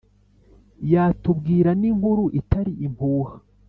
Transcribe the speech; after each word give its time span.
yatubwira 0.91 1.69
n'inkuru 1.81 2.23
itari 2.39 2.73
impuha 2.85 3.35